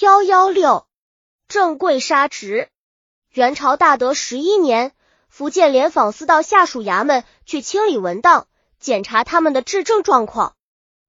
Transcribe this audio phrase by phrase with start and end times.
[0.00, 0.86] 幺幺六，
[1.48, 2.68] 郑贵杀职。
[3.32, 4.92] 元朝大德十一年，
[5.28, 8.46] 福建联访司到下属衙门去清理文档，
[8.78, 10.54] 检查他们的治政状况。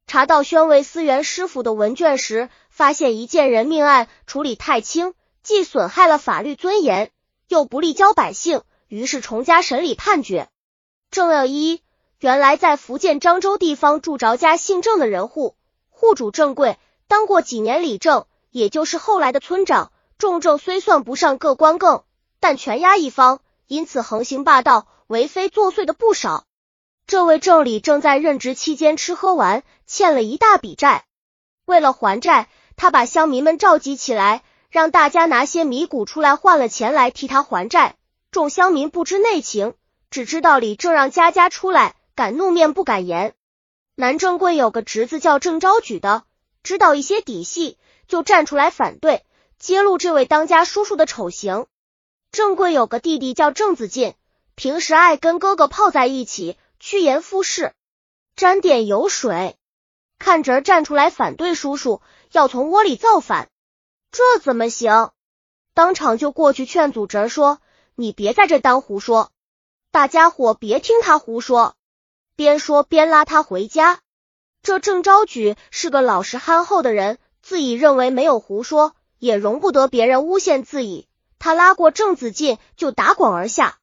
[0.07, 5.13] 查到宣慰司员师傅的文卷时，发现一件人命案处理太轻，
[5.43, 7.11] 既损害了法律尊严，
[7.47, 10.49] 又不利交百姓，于是重加审理判决。
[11.11, 11.83] 郑要一，
[12.17, 15.55] 原来在福建漳州地方住着家姓郑的人户，
[15.89, 19.91] 户主郑贵当过几年里正，也就是后来的村长。
[20.17, 22.03] 众正虽算不上各官更，
[22.39, 26.45] 但权压一方，因此横行霸道、为非作祟的不少。
[27.07, 31.05] 这位郑理正在任职期间吃喝玩，欠了一大笔债。
[31.65, 37.95] 为了还债，他把乡民们召集起来，让大家拿些米谷出来换了钱来替他还债。
[38.29, 39.73] 众乡民不知内情，
[40.11, 43.33] 只知道李正让家家出来，敢怒面不敢言。
[43.95, 46.23] 南郑贵有个侄子叫郑昭举的，
[46.61, 47.77] 知道一些底细，
[48.09, 49.25] 就站出来反对，
[49.57, 51.67] 揭露这位当家叔叔的丑行。
[52.31, 54.15] 郑贵有个弟弟叫郑子进，
[54.55, 56.57] 平时爱跟哥哥泡在一起。
[56.81, 57.73] 趋炎附势，
[58.37, 59.57] 沾点油水，
[60.17, 63.49] 看侄儿站出来反对叔叔，要从窝里造反，
[64.11, 65.11] 这怎么行？
[65.73, 67.59] 当场就过去劝阻侄儿说
[67.95, 69.31] ：“你别在这当胡说，
[69.91, 71.75] 大家伙别听他胡说。”
[72.37, 73.99] 边说边拉他回家。
[74.63, 77.19] 这郑昭举是个老实憨厚的人，
[77.49, 81.07] 自己认为没有胡说，也容不得别人诬陷自己。
[81.39, 83.79] 他拉过郑子进就打滚而下，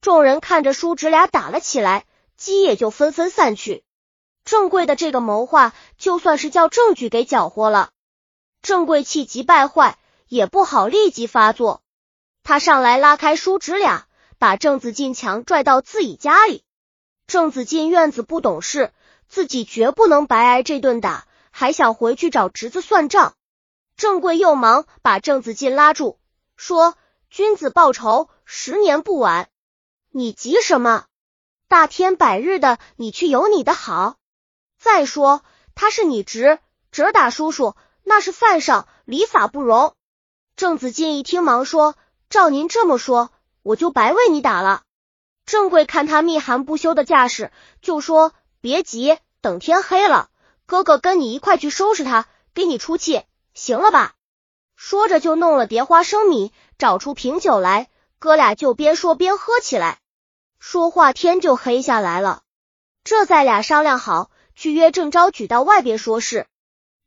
[0.00, 2.04] 众人看着叔侄俩打了起来。
[2.36, 3.82] 鸡也就纷纷散去。
[4.44, 7.90] 郑贵的这个谋划，就算是叫郑举给搅和了。
[8.62, 11.82] 郑贵气急败坏，也不好立即发作。
[12.44, 14.06] 他上来拉开叔侄俩，
[14.38, 16.62] 把郑子进强拽到自己家里。
[17.26, 18.92] 郑子进院子不懂事，
[19.28, 23.34] 自己绝不能白挨这顿打，还想回去找侄子算账。
[23.96, 26.18] 郑贵又忙把郑子进拉住，
[26.56, 26.96] 说
[27.28, 29.50] ：“君子报仇，十年不晚。
[30.10, 31.04] 你急什么？”
[31.68, 34.16] 大天百日的，你去有你的好。
[34.78, 36.58] 再说他是你侄
[36.90, 39.94] 侄打叔叔，那是犯上，礼法不容。
[40.56, 41.94] 郑子进一听，忙说
[42.30, 43.30] ：“照您这么说，
[43.62, 44.82] 我就白为你打了。”
[45.44, 48.32] 郑贵看他密寒不休的架势，就说
[48.62, 50.29] ：“别急，等天黑了，
[50.70, 54.14] 哥哥跟你一块去收拾他，给你出气，行了吧？”
[54.78, 57.88] 说着就弄了碟花生米，找出瓶酒来，
[58.20, 59.98] 哥俩就边说边喝起来。
[60.60, 62.42] 说话天就黑下来了，
[63.02, 66.46] 这再俩商量好，去约郑昭举到外边说事，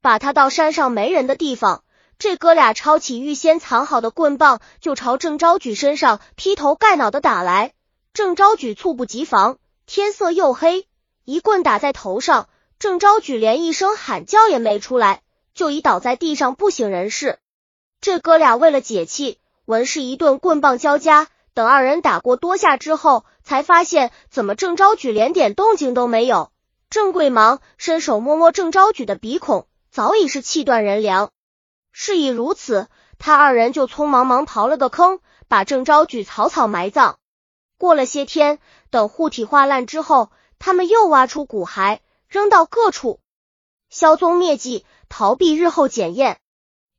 [0.02, 1.86] 把他到山上没人的地方。
[2.20, 7.72] 这哥俩抄起预先藏好的棍棒，就朝郑昭举身上劈头盖脑的打来。
[8.14, 10.86] 郑昭举猝不及防，天色又黑，
[11.24, 12.50] 一棍打在头上，
[12.84, 15.22] 郑昭举连一声喊叫也没出来，
[15.54, 17.40] 就已倒在地上不省人事。
[18.02, 21.30] 这哥俩为了解气，文是一顿棍棒交加。
[21.54, 26.52] 等二人打过多下之后，才发现怎么郑昭举连点动静都没有。
[26.90, 31.32] 郑贵忙伸手摸摸郑昭举的鼻孔，早已是气断人凉。
[31.94, 37.18] 事已如此，他二人就匆忙忙刨了个坑，把郑昭举草草埋葬。
[37.78, 42.00] 过了些天，等护体化烂之后，他们又挖出骨骸，
[42.34, 43.20] 扔到各处，
[43.92, 46.40] 销踪灭迹，逃避日后检验。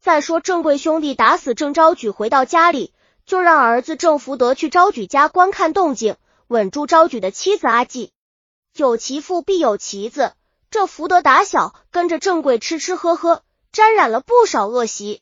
[0.01, 2.95] 再说郑贵兄弟打死郑昭举，回到家里。
[3.27, 6.15] 就让儿子郑福德去昭举家观看动静，
[6.47, 8.13] 稳住昭举的妻子阿季。
[8.77, 10.35] 有其父必有其子，
[10.71, 13.43] 这福德打小跟着郑贵吃吃喝喝，
[13.73, 15.21] 沾染了不少恶习。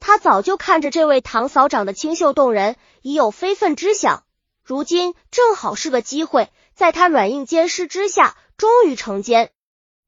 [0.00, 4.24] 他早就看着这位堂嫂长得清秀动人，已有非分之想。
[4.64, 9.50] 如今正好是个机会，在他软硬兼施之下，终于成奸。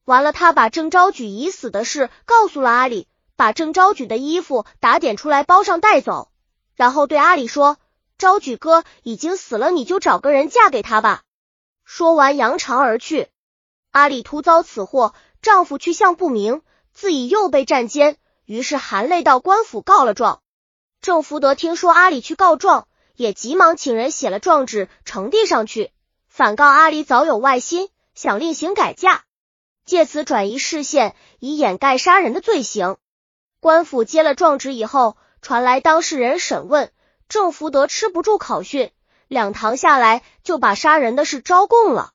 [0.05, 6.31] 完了，他把郑昭举已死的事告诉了阿里，把郑昭举的衣服打点出来包上带走。
[6.75, 7.79] 然后对阿里说
[8.19, 11.23] ：“昭举哥已经死了，你就找个人嫁给他吧。”
[11.85, 13.29] 说完扬长而去。
[13.91, 16.63] 阿里突遭此祸，丈夫去向不明，
[16.93, 20.41] 自己又被占奸，于是含泪到官府告了状。
[21.01, 25.93] 郑福德听说阿里去告状，也急忙请人写了状纸呈递上去，
[26.29, 29.23] 反告阿里早有外心，想另行改嫁，
[29.85, 32.97] 借此转移视线，以掩盖杀人的罪行。
[33.61, 35.17] 官府接了状纸以后。
[35.47, 36.91] 传来当事人审问，
[37.29, 38.91] 郑福德吃不住考训，
[39.29, 42.13] 两堂下来就把杀人的事招供了。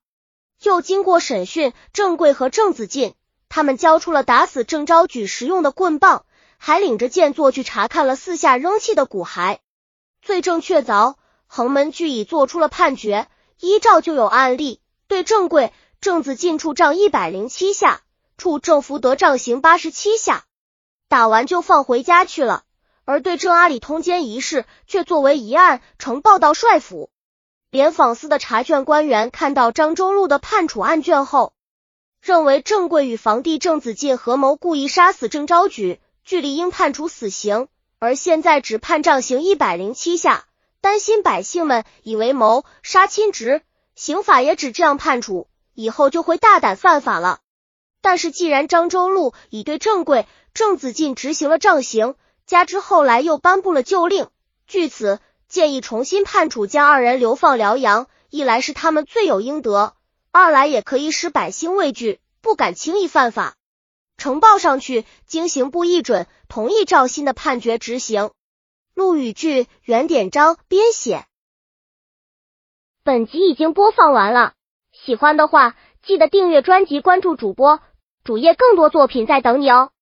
[0.60, 3.14] 又经过审讯，郑贵和郑子敬
[3.48, 6.26] 他们交出了打死郑昭举时用的棍棒，
[6.58, 9.58] 还领着剑座去查看了四下扔弃的骨骸，
[10.22, 11.14] 罪证确凿，
[11.46, 13.28] 横门据已做出了判决，
[13.60, 18.00] 依照就有案例，对郑贵、郑子进处杖一百零七下，
[18.38, 20.46] 处郑福德杖刑八十七下。
[21.08, 22.64] 打完就放回家去了。
[23.04, 27.10] 而对郑阿里通奸一事，却作为一案呈报到帅府。
[27.70, 31.52] 联访司的查卷官员看到张周禄的判处案卷后，
[32.22, 37.68] 认为郑贵与房弟郑子进合谋故意杀死郑昭举，据理应判处死刑，
[37.98, 40.46] 而现在只判杖刑一百零七下，
[40.80, 43.60] 担心百姓们以为谋杀亲侄，
[43.94, 45.48] 刑法也只这样判处，
[45.80, 47.40] 以后就会大胆犯法了。
[48.02, 52.14] 但是既然张周禄已对郑贵、郑子敬执行了杖刑，
[52.46, 54.28] 加之后来又颁布了旧令，
[54.66, 58.08] 据此建议重新判处，将二人流放辽阳。
[58.30, 59.96] 一来是他们罪有应得，
[60.30, 63.56] 二来也可以使百姓畏惧，不敢轻易犯法。
[64.16, 68.30] 呈报上去，经刑部议准，同意赵鑫的判决执行。
[68.94, 71.26] 陆羽剧原典章编写。
[73.02, 74.52] 本集已经播放完了，
[75.04, 77.80] 喜欢的话记得订阅专辑，关注主播
[78.22, 79.92] 主页，更多作品在等你哦。